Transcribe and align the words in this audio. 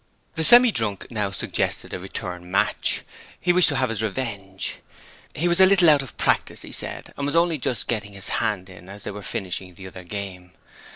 The 0.33 0.43
Semi 0.43 0.71
drunk 0.71 1.05
now 1.11 1.29
suggested 1.29 1.93
a 1.93 1.99
return 1.99 2.49
match. 2.49 3.03
He 3.39 3.53
wished 3.53 3.69
to 3.69 3.75
have 3.75 3.91
his 3.91 4.01
revenge. 4.01 4.77
He 5.35 5.47
was 5.47 5.59
a 5.61 5.67
little 5.67 5.91
out 5.91 6.01
of 6.01 6.17
practice, 6.17 6.63
he 6.63 6.71
said, 6.71 7.13
and 7.17 7.23
was 7.27 7.35
only 7.35 7.59
just 7.59 7.87
getting 7.87 8.13
his 8.13 8.29
hand 8.41 8.67
in 8.67 8.89
as 8.89 9.03
they 9.03 9.11
were 9.11 9.21
finishing 9.21 9.75
the 9.75 9.85
other 9.85 10.03
game. 10.03 10.53